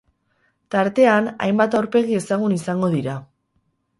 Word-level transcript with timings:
Tartean, 0.75 1.27
hainbat 1.47 1.77
aurpegi 1.81 2.17
ezagun 2.21 2.57
izango 2.57 2.89
dira. 2.97 3.19